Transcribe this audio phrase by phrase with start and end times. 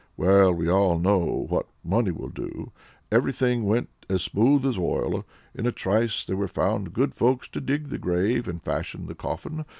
[0.17, 2.71] Well, we all know what money will do
[3.11, 5.27] everything went as smooth as oil!
[5.53, 9.13] In a trice there were found good folks to dig the grave and fashion the
[9.13, 9.63] coffin.